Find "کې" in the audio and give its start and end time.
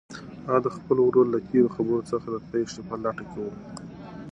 3.29-3.37